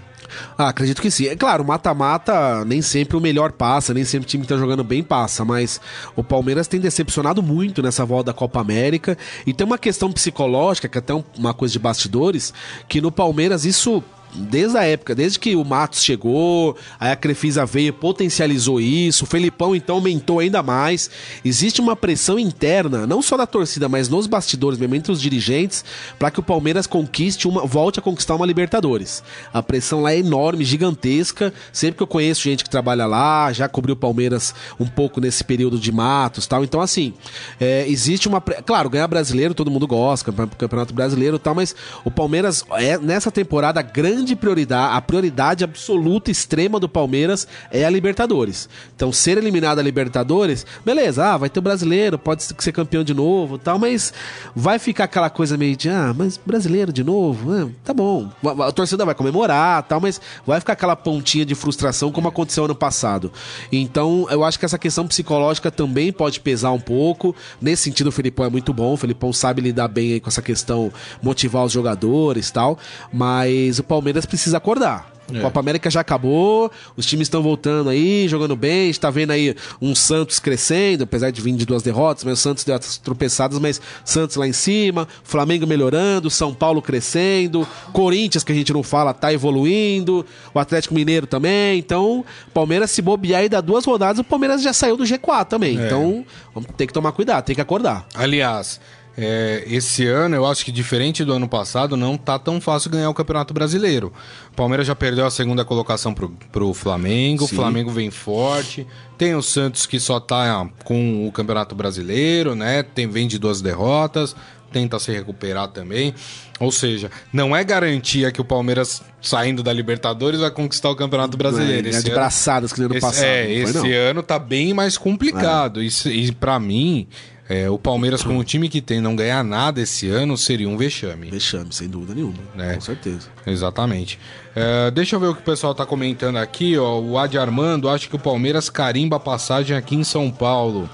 [0.56, 1.26] Ah, acredito que sim.
[1.26, 4.84] É claro, mata-mata nem sempre o melhor passa, nem sempre o time que tá jogando
[4.84, 5.80] bem passa, mas
[6.14, 10.88] o Palmeiras tem decepcionado muito nessa volta da Copa América e tem uma questão psicológica,
[10.88, 12.52] que é até uma coisa de bastidores,
[12.88, 14.02] que no Palmeiras isso
[14.34, 19.26] desde a época, desde que o Matos chegou, aí a Crefisa veio, potencializou isso, o
[19.26, 21.10] Felipão então aumentou ainda mais.
[21.44, 25.84] Existe uma pressão interna, não só da torcida, mas nos bastidores, mesmo entre os dirigentes,
[26.18, 29.22] para que o Palmeiras conquiste uma, volte a conquistar uma Libertadores.
[29.52, 31.52] A pressão lá é enorme, gigantesca.
[31.72, 35.42] Sempre que eu conheço gente que trabalha lá, já cobriu o Palmeiras um pouco nesse
[35.42, 36.62] período de Matos, tal.
[36.64, 37.14] Então assim,
[37.60, 42.64] é, existe uma, claro, ganhar brasileiro todo mundo gosta, campeonato brasileiro, tal, mas o Palmeiras
[42.72, 48.68] é nessa temporada grande grande prioridade, a prioridade absoluta extrema do Palmeiras é a Libertadores.
[48.94, 53.12] Então, ser eliminado a Libertadores, beleza, ah, vai ter o brasileiro, pode ser campeão de
[53.12, 54.12] novo, tal, mas
[54.54, 58.30] vai ficar aquela coisa meio de, ah, mas brasileiro de novo, ah, tá bom.
[58.44, 62.64] A, a torcida vai comemorar, tal, mas vai ficar aquela pontinha de frustração como aconteceu
[62.64, 63.30] ano passado.
[63.70, 67.34] Então, eu acho que essa questão psicológica também pode pesar um pouco.
[67.60, 70.90] Nesse sentido, o Felipão é muito bom, o Felipão sabe lidar bem com essa questão,
[71.22, 72.78] motivar os jogadores, tal,
[73.12, 75.10] mas o Palmeiras Palmeiras precisa acordar.
[75.34, 75.40] É.
[75.40, 78.82] Copa América já acabou, os times estão voltando aí, jogando bem.
[78.82, 82.38] A gente tá vendo aí um Santos crescendo, apesar de vir de duas derrotas, mas
[82.38, 87.66] o Santos deu as tropeçadas, mas Santos lá em cima, Flamengo melhorando, São Paulo crescendo,
[87.92, 91.80] Corinthians, que a gente não fala, tá evoluindo, o Atlético Mineiro também.
[91.80, 95.76] Então, Palmeiras se bobear e dar duas rodadas, o Palmeiras já saiu do G4 também.
[95.80, 95.86] É.
[95.86, 98.06] Então, vamos ter que tomar cuidado, tem que acordar.
[98.14, 98.78] Aliás,
[99.16, 103.08] é, esse ano, eu acho que diferente do ano passado, não tá tão fácil ganhar
[103.08, 104.12] o Campeonato Brasileiro.
[104.52, 107.54] O Palmeiras já perdeu a segunda colocação pro, pro Flamengo, Sim.
[107.54, 108.86] o Flamengo vem forte.
[109.16, 112.82] Tem o Santos que só tá com o Campeonato Brasileiro, né?
[112.82, 114.36] Tem, vem de duas derrotas,
[114.76, 116.14] tenta se recuperar também.
[116.60, 121.34] Ou seja, não é garantia que o Palmeiras, saindo da Libertadores, vai conquistar o Campeonato
[121.34, 121.86] Brasileiro.
[121.86, 123.24] É, esse de ano, braçadas que no ano passado.
[123.24, 125.80] É, esse ano tá bem mais complicado.
[125.80, 125.84] É.
[125.84, 127.08] E, e para mim,
[127.48, 130.76] é, o Palmeiras, com o time que tem, não ganhar nada esse ano seria um
[130.76, 131.30] vexame.
[131.30, 132.36] Vexame, sem dúvida nenhuma.
[132.58, 132.74] É.
[132.74, 133.28] Com certeza.
[133.46, 134.18] Exatamente.
[134.54, 136.76] É, deixa eu ver o que o pessoal está comentando aqui.
[136.76, 140.86] Ó, o Adi Armando acha que o Palmeiras carimba a passagem aqui em São Paulo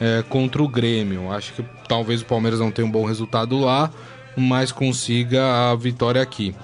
[0.00, 1.32] é, contra o Grêmio.
[1.32, 3.90] Acho que talvez o Palmeiras não tenha um bom resultado lá,
[4.36, 6.54] mas consiga a vitória aqui.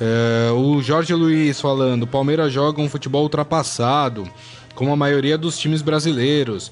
[0.00, 4.28] É, o Jorge Luiz falando: o Palmeiras joga um futebol ultrapassado,
[4.74, 6.70] como a maioria dos times brasileiros.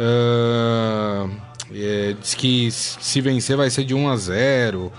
[0.00, 1.30] Uh,
[1.74, 4.92] é, diz que se vencer vai ser de 1 a 0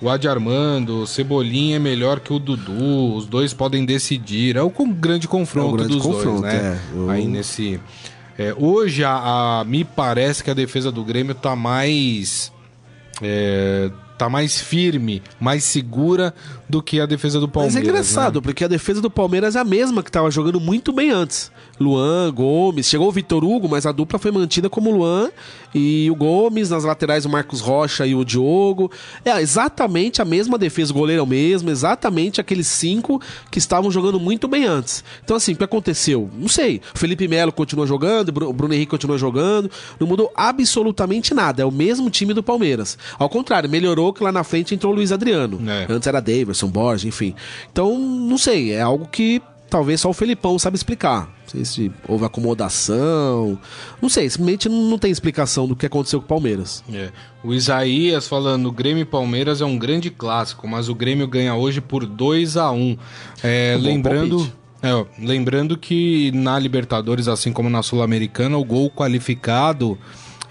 [0.00, 4.56] o Adi Armando, o Cebolinha é melhor que o Dudu, os dois podem decidir.
[4.56, 6.80] É o grande confronto é o grande dos confronto, dois, né?
[6.94, 6.96] É.
[6.96, 7.10] Eu...
[7.10, 7.80] Aí nesse.
[8.38, 12.52] É, hoje a, a, me parece que a defesa do Grêmio tá mais.
[13.20, 16.32] É, tá mais firme, mais segura
[16.68, 17.74] do que a defesa do Palmeiras.
[17.74, 18.40] Mas é engraçado, né?
[18.42, 21.50] porque a defesa do Palmeiras é a mesma que estava jogando muito bem antes.
[21.80, 25.30] Luan, Gomes, chegou o Vitor Hugo, mas a dupla foi mantida como Luan
[25.74, 28.90] e o Gomes, nas laterais o Marcos Rocha e o Diogo.
[29.24, 33.90] É exatamente a mesma defesa, o goleiro é o mesmo, exatamente aqueles cinco que estavam
[33.90, 35.04] jogando muito bem antes.
[35.24, 36.28] Então, assim, o que aconteceu?
[36.34, 36.80] Não sei.
[36.94, 41.62] O Felipe Melo continua jogando, o Bruno Henrique continua jogando, não mudou absolutamente nada.
[41.62, 42.98] É o mesmo time do Palmeiras.
[43.18, 45.60] Ao contrário, melhorou que lá na frente entrou o Luiz Adriano.
[45.68, 45.86] É.
[45.88, 46.20] Antes era
[46.58, 47.34] Davidson, Borges, enfim.
[47.70, 49.40] Então, não sei, é algo que
[49.70, 51.26] talvez só o Felipão sabe explicar.
[51.42, 53.58] Não sei se houve acomodação.
[54.02, 56.82] Não sei, simplesmente não tem explicação do que aconteceu com o Palmeiras.
[56.92, 57.10] É.
[57.42, 61.80] O Isaías falando: Grêmio e Palmeiras é um grande clássico, mas o Grêmio ganha hoje
[61.80, 62.98] por 2 a 1
[63.42, 64.52] é, um Lembrando.
[64.80, 69.98] É, lembrando que na Libertadores, assim como na Sul-Americana, o gol qualificado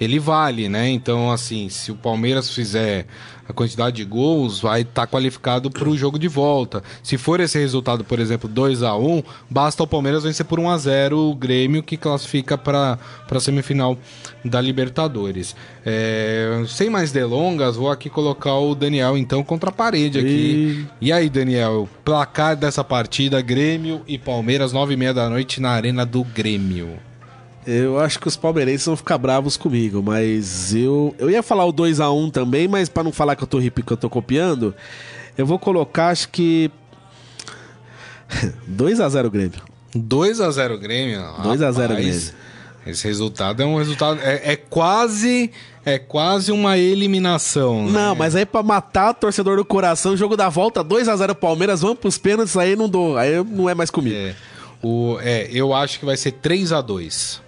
[0.01, 0.89] ele vale, né?
[0.89, 3.07] Então, assim, se o Palmeiras fizer
[3.47, 6.83] a quantidade de gols, vai estar tá qualificado para o jogo de volta.
[7.01, 10.69] Se for esse resultado, por exemplo, 2 a 1 basta o Palmeiras vencer por 1
[10.69, 13.97] a 0 o Grêmio, que classifica para a semifinal
[14.43, 15.55] da Libertadores.
[15.85, 20.87] É, sem mais delongas, vou aqui colocar o Daniel, então, contra a parede aqui.
[21.01, 25.61] E, e aí, Daniel, placar dessa partida, Grêmio e Palmeiras, 9 e meia da noite
[25.61, 27.06] na Arena do Grêmio.
[27.67, 31.71] Eu acho que os palmeirenses vão ficar bravos comigo, mas eu eu ia falar o
[31.73, 34.73] 2 a 1 também, mas para não falar que eu tô que eu tô copiando,
[35.37, 36.71] eu vou colocar acho que
[38.65, 39.61] 2 a 0 Grêmio.
[39.93, 41.21] 2 a 0 Grêmio.
[41.43, 42.33] 2 a 0 Grêmio.
[42.85, 45.51] Esse resultado é um resultado é, é quase
[45.83, 47.87] é quase uma eliminação.
[47.87, 47.91] Né?
[47.91, 51.35] Não, mas aí para matar o torcedor do coração, jogo da volta 2 a 0
[51.35, 54.15] Palmeiras, vamos pros pênaltis, aí não dou, aí não é mais comigo.
[54.15, 54.33] É.
[54.81, 57.46] O, é, eu acho que vai ser 3 a 2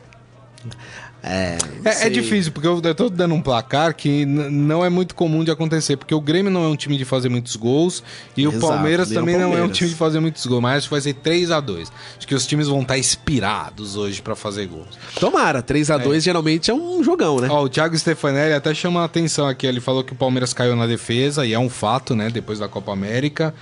[1.21, 5.43] é, é, é, difícil, porque eu, tô dando um placar que não é muito comum
[5.43, 8.01] de acontecer, porque o Grêmio não é um time de fazer muitos gols
[8.37, 9.57] e Exato, o Palmeiras também o Palmeiras.
[9.57, 11.59] não é um time de fazer muitos gols, mas acho que vai ser 3 a
[11.59, 14.97] 2 Acho que os times vão estar inspirados hoje para fazer gols.
[15.19, 16.19] Tomara, 3 a 2 é.
[16.21, 17.49] geralmente é um jogão, né?
[17.49, 20.75] Ó, o Thiago Stefanelli até chama a atenção aqui, ele falou que o Palmeiras caiu
[20.75, 23.53] na defesa, e é um fato, né, depois da Copa América.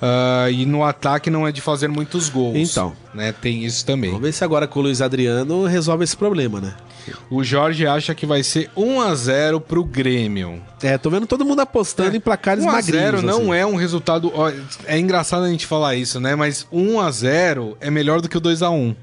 [0.00, 2.56] Uh, e no ataque não é de fazer muitos gols.
[2.56, 2.94] Então.
[3.12, 3.32] Né?
[3.32, 4.10] Tem isso também.
[4.10, 6.74] Vamos ver se agora com o Luiz Adriano resolve esse problema, né?
[7.30, 10.62] O Jorge acha que vai ser 1 a 0 pro Grêmio.
[10.82, 12.16] É, tô vendo todo mundo apostando é.
[12.16, 13.02] em placares 1 a magrinhos.
[13.02, 13.54] 0 não assim.
[13.54, 14.32] é um resultado.
[14.34, 14.50] Ó,
[14.86, 16.34] é engraçado a gente falar isso, né?
[16.34, 18.94] Mas 1 a 0 é melhor do que o 2 a 1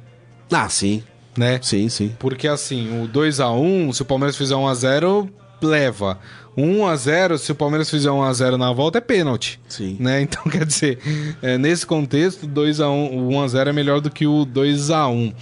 [0.52, 1.04] Ah, sim.
[1.38, 1.60] Né?
[1.62, 2.16] Sim, sim.
[2.18, 5.30] Porque assim, o 2 a 1 se o Palmeiras fizer 1 a 0
[5.62, 6.20] leva.
[6.56, 9.60] 1 a 0 se o Palmeiras fizer 1 a 0 na volta, é pênalti.
[9.68, 9.98] Sim.
[10.00, 10.22] Né?
[10.28, 11.00] Então, quer dizer,
[11.42, 14.44] é, nesse contexto, 2 a 1 o 1 a 0 é melhor do que o
[14.44, 15.34] 2 a 1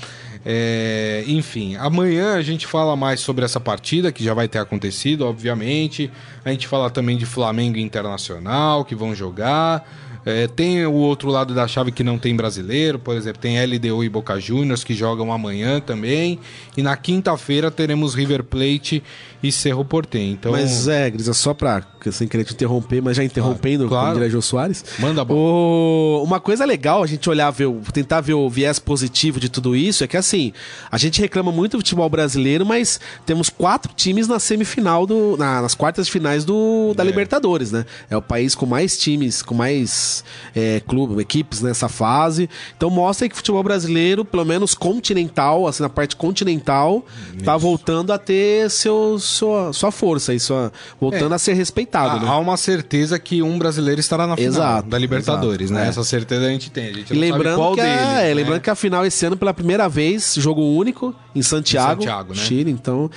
[0.47, 5.25] é, enfim, amanhã a gente fala mais sobre essa partida que já vai ter acontecido,
[5.25, 6.11] obviamente.
[6.45, 9.83] A gente fala também de Flamengo Internacional que vão jogar.
[10.25, 14.03] É, tem o outro lado da chave que não tem brasileiro, por exemplo, tem LDU
[14.03, 16.39] e Boca Juniors que jogam amanhã também.
[16.75, 19.03] E na quinta-feira teremos River Plate
[19.43, 20.31] e Cerro Portem.
[20.31, 20.51] Então...
[20.51, 24.15] Mas é, Grisa, só pra, sem querer te interromper, mas já interrompendo, claro, claro.
[24.15, 24.83] como diria Soares.
[24.99, 25.35] Manda bom.
[25.35, 26.23] O...
[26.23, 30.03] Uma coisa legal a gente olhar, ver, tentar ver o viés positivo de tudo isso
[30.03, 30.53] é que assim,
[30.91, 35.61] a gente reclama muito do futebol brasileiro, mas temos quatro times na semifinal, do, na,
[35.61, 37.05] nas quartas de finais do, da é.
[37.05, 37.85] Libertadores, né?
[38.09, 40.14] É o país com mais times, com mais
[40.55, 42.49] é, clubes, equipes nessa fase.
[42.75, 47.43] Então mostra que o futebol brasileiro, pelo menos continental, assim, na parte continental, isso.
[47.43, 51.35] tá voltando a ter seus sua, sua força e sua, voltando é.
[51.35, 52.17] a ser respeitado.
[52.17, 52.27] Há, né?
[52.27, 55.87] há uma certeza que um brasileiro estará na final exato, da Libertadores, exato, né?
[55.87, 55.89] É.
[55.89, 56.89] Essa certeza a gente tem.
[56.89, 58.33] A gente e lembrando que deles, é, né?
[58.33, 62.33] lembrando que a final esse ano pela primeira vez jogo único em Santiago, em Santiago
[62.33, 62.39] né?
[62.39, 63.09] Chile, então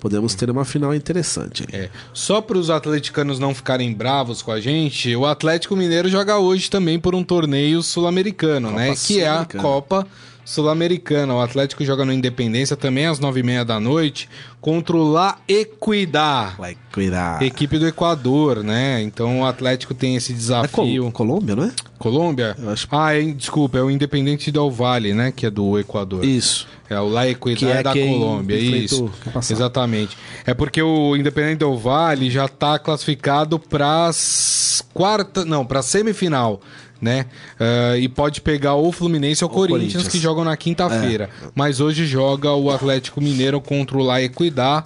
[0.00, 1.64] podemos ter uma final interessante.
[1.72, 1.90] É.
[2.12, 6.70] Só para os atleticanos não ficarem bravos com a gente, o Atlético Mineiro joga hoje
[6.70, 8.94] também por um torneio sul-americano, né?
[8.96, 10.06] Que é a Copa
[10.50, 11.32] Sul-Americana.
[11.34, 14.28] O Atlético joga no Independência também às nove e meia da noite
[14.60, 16.58] contra o La Equidad.
[16.58, 17.44] La Equidad.
[17.44, 19.00] Equipe do Equador, né?
[19.00, 21.08] Então o Atlético tem esse desafio.
[21.08, 21.72] É Col Colômbia, não é?
[21.98, 22.56] Colômbia?
[22.66, 22.88] Acho...
[22.90, 25.30] Ah, é, desculpa, é o Independente Del Vale, né?
[25.30, 26.24] Que é do Equador.
[26.24, 26.66] Isso.
[26.88, 29.08] É o La Equidad é da Colômbia, isso.
[29.48, 30.16] Exatamente.
[30.44, 36.60] É porque o Independente Del Vale já está classificado para as quarta, não, para semifinal
[37.00, 37.26] né?
[37.58, 41.30] Uh, e pode pegar ou o Fluminense ou o Corinthians, Corinthians, que jogam na quinta-feira.
[41.42, 41.48] É.
[41.54, 44.84] Mas hoje joga o Atlético Mineiro contra o La Equidad.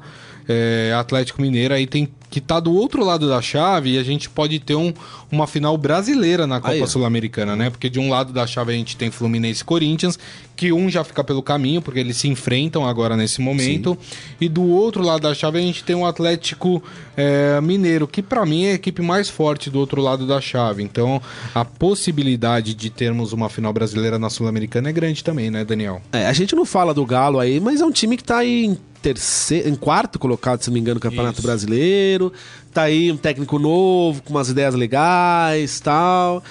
[0.49, 4.29] É, Atlético Mineiro aí tem que tá do outro lado da chave e a gente
[4.29, 4.93] pode ter um,
[5.31, 7.71] uma final brasileira na Copa Sul-Americana, né?
[7.71, 10.19] Porque de um lado da chave a gente tem Fluminense e Corinthians,
[10.57, 13.97] que um já fica pelo caminho, porque eles se enfrentam agora nesse momento.
[14.01, 14.27] Sim.
[14.41, 16.83] E do outro lado da chave a gente tem o Atlético
[17.17, 20.83] é, Mineiro, que para mim é a equipe mais forte do outro lado da chave.
[20.83, 21.23] Então
[21.55, 26.03] a possibilidade de termos uma final brasileira na Sul-Americana é grande também, né, Daniel?
[26.13, 28.65] É, a gente não fala do Galo aí, mas é um time que tá aí
[28.65, 31.47] em terceiro, em quarto colocado, se não me engano, no Campeonato Isso.
[31.47, 32.33] Brasileiro.
[32.73, 36.43] Tá aí um técnico novo, com umas ideias legais tal.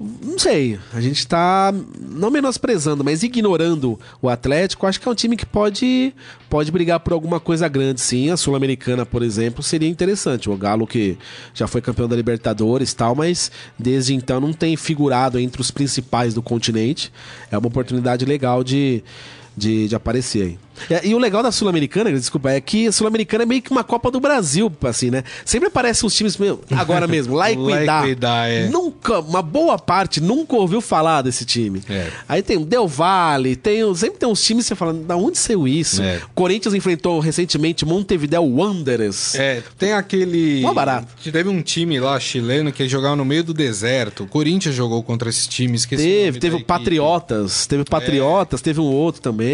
[0.00, 4.86] Não sei, a gente tá não menosprezando, mas ignorando o Atlético.
[4.86, 6.14] Acho que é um time que pode,
[6.48, 8.30] pode brigar por alguma coisa grande, sim.
[8.30, 10.48] A Sul-Americana, por exemplo, seria interessante.
[10.48, 11.18] O Galo que
[11.52, 16.32] já foi campeão da Libertadores tal, mas desde então não tem figurado entre os principais
[16.32, 17.12] do continente.
[17.50, 19.02] É uma oportunidade legal de,
[19.58, 20.58] de, de aparecer aí.
[20.90, 23.82] E, e, o legal da Sul-Americana, desculpa, é que a Sul-Americana é meio que uma
[23.82, 25.24] Copa do Brasil, assim, né?
[25.44, 28.48] Sempre aparecem uns times, meu, agora mesmo, lá e cuidar.
[28.48, 28.68] É.
[28.68, 31.82] Nunca, uma boa parte nunca ouviu falar desse time.
[31.88, 32.08] É.
[32.28, 35.38] Aí tem o Del Valle, tem, sempre tem uns times que você fala, da onde
[35.38, 36.02] saiu isso?
[36.02, 36.20] É.
[36.34, 39.34] Corinthians enfrentou recentemente Montevideo Wanderers.
[39.34, 40.60] É, tem aquele.
[40.62, 41.08] Mó barato.
[41.30, 44.24] Teve um time lá chileno que jogava no meio do deserto.
[44.24, 45.86] O Corinthians jogou contra esses times.
[45.86, 49.47] Teve, teve o Patriotas, teve Patriotas, teve um outro também.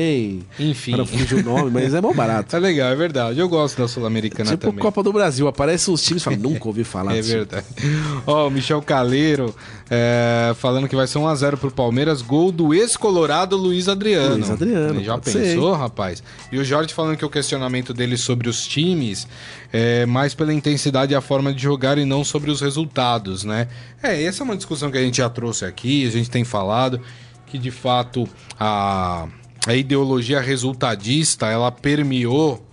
[0.59, 2.55] Enfim fugiu o nome, mas é mó barato.
[2.55, 3.39] É legal, é verdade.
[3.39, 4.77] Eu gosto da Sul-Americana tipo também.
[4.77, 7.67] Tipo Copa do Brasil, aparece os times e fala, nunca ouvi falar É verdade.
[8.27, 9.55] Ó, oh, o Michel Caleiro
[9.91, 14.37] é, falando que vai ser 1x0 pro Palmeiras, gol do ex-colorado Luiz Adriano.
[14.37, 15.03] Luiz Adriano.
[15.03, 15.79] Já pensou, ser.
[15.79, 16.23] rapaz?
[16.53, 19.27] E o Jorge falando que o questionamento dele sobre os times
[19.73, 23.69] é mais pela intensidade e a forma de jogar e não sobre os resultados, né?
[24.03, 27.01] É, essa é uma discussão que a gente já trouxe aqui, a gente tem falado
[27.47, 28.29] que de fato
[28.59, 29.27] a
[29.67, 32.65] a ideologia resultadista ela permeou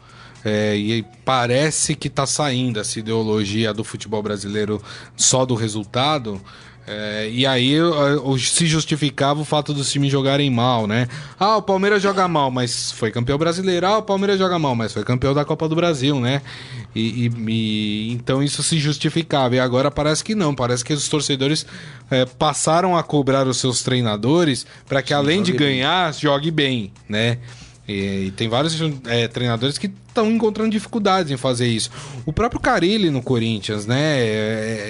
[0.43, 4.81] é, e parece que está saindo essa ideologia do futebol brasileiro
[5.15, 6.41] só do resultado.
[6.87, 7.75] É, e aí
[8.39, 11.07] se justificava o fato dos times jogarem mal, né?
[11.39, 13.85] Ah, o Palmeiras joga mal, mas foi campeão brasileiro.
[13.85, 16.41] Ah, o Palmeiras joga mal, mas foi campeão da Copa do Brasil, né?
[16.95, 19.55] E, e, e então isso se justificava.
[19.55, 20.55] E agora parece que não.
[20.55, 21.65] Parece que os torcedores
[22.09, 27.37] é, passaram a cobrar os seus treinadores para que além de ganhar, jogue bem, né?
[27.87, 31.89] E, e tem vários é, treinadores que estão encontrando dificuldades em fazer isso.
[32.25, 33.97] O próprio Carilli no Corinthians, né?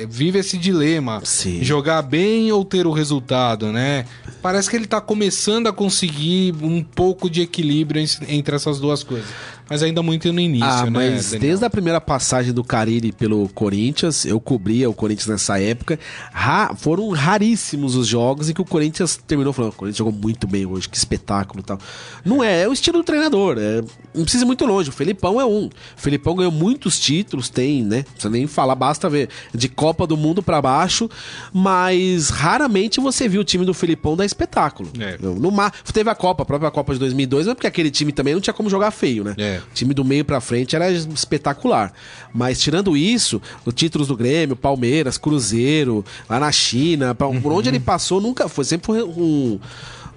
[0.02, 1.64] é, vive esse dilema: Sim.
[1.64, 4.06] jogar bem ou ter o resultado, né?
[4.42, 9.04] Parece que ele tá começando a conseguir um pouco de equilíbrio en- entre essas duas
[9.04, 9.30] coisas.
[9.72, 10.92] Mas ainda muito no início, Ah, né?
[10.92, 11.40] mas Daniel?
[11.42, 15.98] desde a primeira passagem do Carilli pelo Corinthians, eu cobria o Corinthians nessa época,
[16.34, 20.46] ra- foram raríssimos os jogos em que o Corinthians terminou falando, o Corinthians jogou muito
[20.46, 21.80] bem hoje, que espetáculo e tal.
[22.26, 23.82] Não é, é o estilo do treinador, é-
[24.14, 25.66] não precisa ir muito longe, o Felipão é um.
[25.68, 27.98] O Felipão ganhou muitos títulos, tem, né?
[27.98, 31.10] Não precisa nem falar, basta ver, de Copa do Mundo pra baixo,
[31.54, 34.90] mas raramente você viu o time do Felipão dar espetáculo.
[35.00, 35.18] É.
[35.22, 38.34] No mar, teve a Copa, a própria Copa de 2002, mas porque aquele time também
[38.34, 39.36] não tinha como jogar feio, né?
[39.38, 39.61] É.
[39.70, 41.94] O time do meio pra frente era espetacular.
[42.34, 47.80] Mas tirando isso, os títulos do Grêmio, Palmeiras, Cruzeiro, lá na China, por onde ele
[47.80, 48.66] passou, nunca foi.
[48.66, 49.60] Sempre foi um,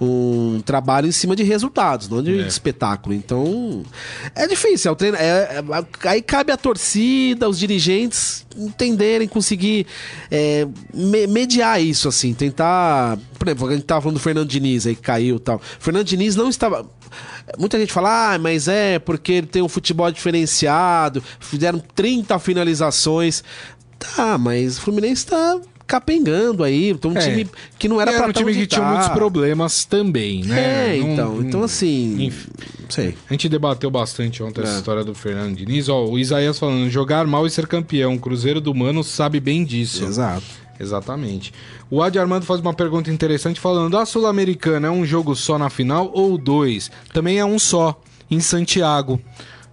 [0.01, 2.47] um trabalho em cima de resultados, não de É.
[2.47, 3.15] espetáculo.
[3.15, 3.83] Então,
[4.35, 4.89] é difícil.
[4.89, 9.87] É o treino, é- é- aí cabe a torcida, os dirigentes entenderem, conseguir
[10.31, 13.19] é, me- mediar isso, assim, tentar.
[13.39, 15.61] Por exemplo, a gente tava falando do Fernando Diniz aí que caiu e tal.
[15.79, 16.87] Fernando Diniz não estava.
[17.59, 23.45] Muita gente fala, ah, mas é porque ele tem um futebol diferenciado, fizeram 30 finalizações.
[23.99, 26.91] Tá, mas o Fluminense tá capengando aí.
[26.91, 27.21] Então, um É.
[27.21, 27.47] time
[27.79, 28.91] que não era era pra um time que tinha dar.
[28.93, 30.97] muitos problemas também, né?
[30.97, 31.35] É, Não- então.
[31.37, 32.25] não- Então, assim.
[32.25, 32.49] Enfim.
[32.83, 33.15] Não sei.
[33.29, 34.77] A gente debateu bastante ontem essa É.
[34.79, 35.89] história do Fernando Diniz.
[35.89, 38.15] Ó, o Isaías falando, jogar mal e ser campeão.
[38.15, 40.05] O Cruzeiro do Mano sabe bem disso.
[40.05, 40.45] Exato.
[40.79, 41.53] Exatamente.
[41.91, 45.71] O Adi Armando faz uma pergunta interessante falando: a Sul-Americana é um jogo só na
[45.71, 46.91] final ou dois?
[47.13, 49.21] Também é um só, em Santiago.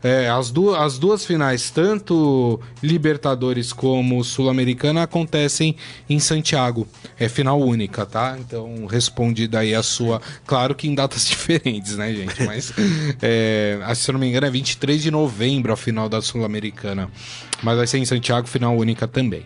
[0.03, 5.75] É, as, du as duas finais, tanto Libertadores como Sul-Americana, acontecem
[6.09, 6.87] em Santiago.
[7.19, 8.37] É final única, tá?
[8.39, 10.21] Então, respondida aí a sua.
[10.45, 12.43] Claro que em datas diferentes, né, gente?
[12.43, 12.73] Mas,
[13.21, 17.09] é, se eu não me engano, é 23 de novembro a final da Sul-Americana.
[17.61, 19.45] Mas vai ser em Santiago, final única também.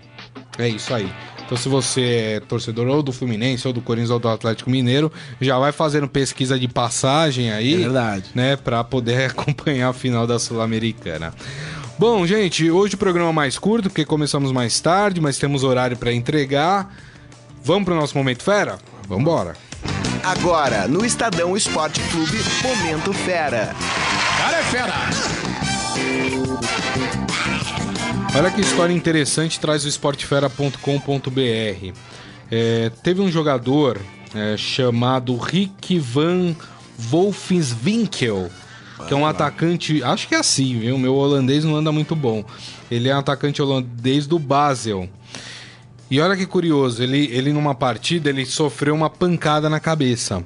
[0.57, 1.11] É isso aí.
[1.45, 2.01] Então, se você
[2.35, 6.07] é torcedor ou do Fluminense, ou do Corinthians, ou do Atlético Mineiro, já vai fazendo
[6.07, 7.75] pesquisa de passagem aí.
[7.75, 8.25] É verdade.
[8.33, 11.33] Né, pra poder acompanhar a final da Sul-Americana.
[11.97, 15.95] Bom, gente, hoje o programa é mais curto, porque começamos mais tarde, mas temos horário
[15.95, 16.93] pra entregar.
[17.63, 18.77] Vamos pro nosso Momento Fera?
[19.07, 19.55] Vambora.
[20.23, 23.75] Agora, no Estadão Esporte Clube, Momento Fera.
[24.37, 24.93] Cara é fera!
[28.35, 31.93] Olha que história interessante traz o esportefera.com.br.
[32.51, 33.97] É, teve um jogador
[34.35, 36.53] é, chamado Rick Van
[36.99, 38.51] Wolfswinkel,
[39.07, 40.97] que é um atacante, acho que é assim, viu?
[40.97, 42.43] Meu holandês não anda muito bom.
[42.91, 45.07] Ele é um atacante holandês do Basel.
[46.11, 50.43] E olha que curioso, ele, ele numa partida ele sofreu uma pancada na cabeça.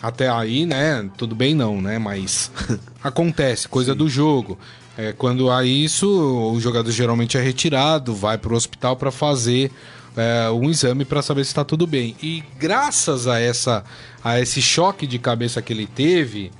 [0.00, 1.10] Até aí, né?
[1.16, 1.98] Tudo bem não, né?
[1.98, 2.52] Mas
[3.02, 4.56] acontece, coisa do jogo.
[4.98, 6.08] É, quando há isso,
[6.52, 9.70] o jogador geralmente é retirado, vai para o hospital para fazer
[10.16, 12.16] é, um exame para saber se está tudo bem.
[12.20, 13.84] E graças a essa
[14.24, 16.50] a esse choque de cabeça que ele teve,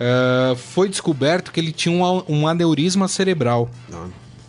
[0.00, 3.70] é, foi descoberto que ele tinha um, um aneurisma cerebral.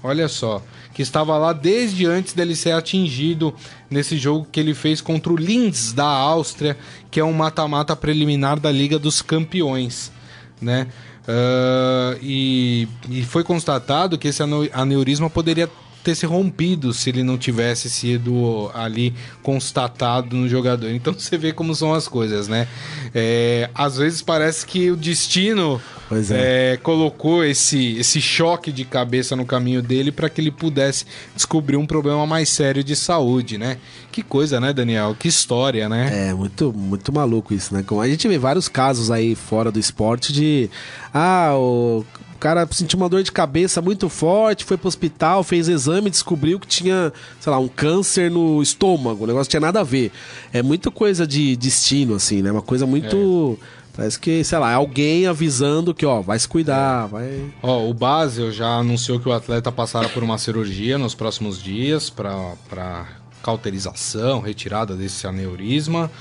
[0.04, 3.54] Olha só, que estava lá desde antes dele ser atingido
[3.88, 6.76] nesse jogo que ele fez contra o Linz da Áustria,
[7.12, 10.12] que é um mata-mata preliminar da Liga dos Campeões,
[10.60, 10.88] né?
[11.28, 15.70] Ah, e, e foi constatado que esse aneu- aneurisma poderia
[16.04, 19.14] ter se rompido se ele não tivesse sido ali
[19.44, 20.90] constatado no jogador.
[20.92, 22.68] Então você vê como são as coisas, né?
[23.14, 26.74] É, às vezes parece que o destino Pois é.
[26.74, 31.76] é, colocou esse, esse choque de cabeça no caminho dele para que ele pudesse descobrir
[31.76, 33.78] um problema mais sério de saúde, né?
[34.12, 35.16] Que coisa, né, Daniel?
[35.18, 36.30] Que história, né?
[36.30, 37.84] É, muito, muito maluco isso, né?
[37.86, 40.70] Como a gente vê vários casos aí fora do esporte de.
[41.14, 42.06] Ah, o
[42.38, 46.60] o cara sentiu uma dor de cabeça muito forte, foi pro hospital, fez exame, descobriu
[46.60, 49.24] que tinha, sei lá, um câncer no estômago.
[49.24, 50.12] O negócio tinha nada a ver.
[50.54, 52.52] É muita coisa de destino, assim, né?
[52.52, 53.58] Uma coisa muito.
[53.98, 57.52] Parece que, sei lá, é alguém avisando que, ó, vai se cuidar, vai.
[57.64, 62.08] Ó, o Basel já anunciou que o atleta passará por uma cirurgia nos próximos dias
[62.08, 63.08] para
[63.42, 66.12] cauterização, retirada desse aneurisma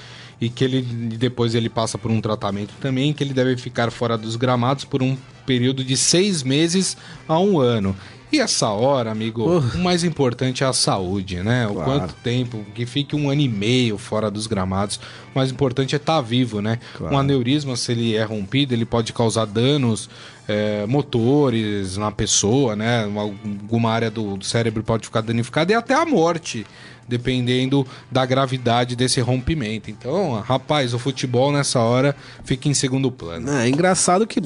[0.41, 4.17] e que ele depois ele passa por um tratamento também que ele deve ficar fora
[4.17, 6.97] dos gramados por um período de seis meses
[7.29, 7.95] a um ano.
[8.33, 9.77] E essa hora, amigo, Uh.
[9.77, 11.67] o mais importante é a saúde, né?
[11.69, 11.91] O Claro.
[11.91, 14.97] quanto tempo, que fique um ano e meio fora dos gramados.
[15.33, 16.79] O mais importante é estar vivo, né?
[16.97, 17.15] Claro.
[17.15, 20.11] Um aneurisma, se ele é rompido, ele pode causar danos
[20.49, 23.05] é, motores na pessoa, né?
[23.07, 26.65] Uma- Alguma área do cérebro pode ficar danificada e até a morte,
[27.09, 29.91] dependendo da gravidade desse rompimento.
[29.91, 33.51] Então, rapaz, o futebol nessa hora fica em segundo plano.
[33.51, 34.41] É, é engraçado que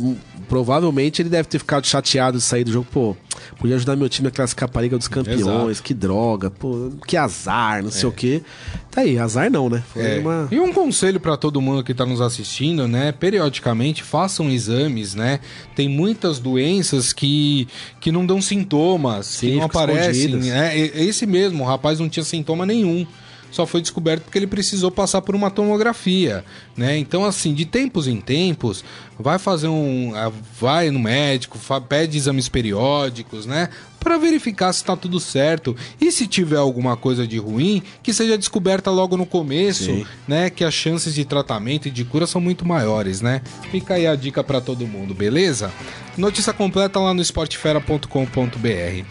[0.48, 2.86] provavelmente ele deve ter ficado chateado de sair do jogo.
[2.90, 3.16] Pô,
[3.58, 5.82] podia ajudar meu time a classificar a Liga dos Campeões, Exato.
[5.82, 8.42] que droga, pô, que azar, não sei o quê.
[8.90, 9.82] Tá aí, azar não, né?
[9.94, 10.18] É.
[10.18, 10.48] uma.
[10.50, 13.12] E um conselho para todo mundo que está nos assistindo, né?
[13.12, 15.38] Periodicamente façam exames, né?
[15.76, 17.68] Tem muitas doenças que,
[18.00, 20.10] que não dão sintomas, Sim, que não aparecem.
[20.10, 20.46] escondidas.
[20.46, 20.76] né?
[20.76, 23.06] Esse mesmo, o rapaz não tinha sintoma nenhum.
[23.50, 26.44] Só foi descoberto porque ele precisou passar por uma tomografia,
[26.76, 26.96] né?
[26.96, 28.84] Então, assim, de tempos em tempos,
[29.18, 30.12] vai fazer um.
[30.60, 33.68] Vai no médico, pede exames periódicos, né?
[33.98, 35.74] Para verificar se tá tudo certo.
[36.00, 40.06] E se tiver alguma coisa de ruim, que seja descoberta logo no começo, Sim.
[40.28, 40.48] né?
[40.48, 43.42] Que as chances de tratamento e de cura são muito maiores, né?
[43.72, 45.72] Fica aí a dica para todo mundo, beleza?
[46.16, 49.04] Notícia completa lá no esportefera.com.br.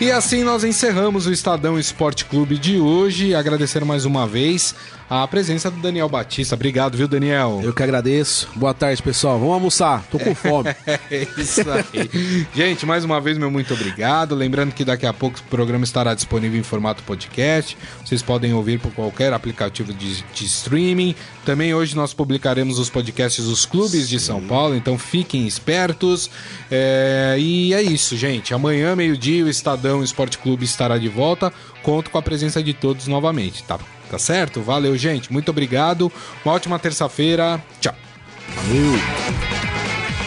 [0.00, 3.32] E assim nós encerramos o Estadão Esporte Clube de hoje.
[3.32, 4.74] Agradecer mais uma vez
[5.08, 6.54] a presença do Daniel Batista.
[6.54, 7.60] Obrigado, viu, Daniel?
[7.62, 8.48] Eu que agradeço.
[8.54, 9.38] Boa tarde, pessoal.
[9.38, 10.04] Vamos almoçar.
[10.10, 10.74] Tô com fome.
[11.10, 12.46] É isso aí.
[12.54, 14.34] Gente, mais uma vez, meu muito obrigado.
[14.34, 17.76] Lembrando que daqui a pouco o programa estará disponível em formato podcast.
[18.04, 21.14] Vocês podem ouvir por qualquer aplicativo de, de streaming.
[21.44, 26.30] Também hoje nós publicaremos os podcasts dos clubes de São Paulo, então fiquem espertos.
[26.70, 28.54] É, e é isso, gente.
[28.54, 31.52] Amanhã, meio-dia, o Estadão Esporte Clube estará de volta.
[31.82, 33.78] Conto com a presença de todos novamente, tá?
[34.14, 34.62] Tá certo?
[34.62, 35.32] Valeu, gente.
[35.32, 36.10] Muito obrigado.
[36.44, 37.60] Uma ótima terça-feira.
[37.80, 37.92] Tchau.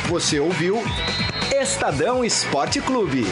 [0.09, 0.83] Você ouviu
[1.57, 3.25] Estadão Esporte Clube.